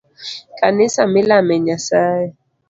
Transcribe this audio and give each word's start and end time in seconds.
Kanisa 0.59 1.01
milame 1.13 1.55
nyasaye. 1.65 2.29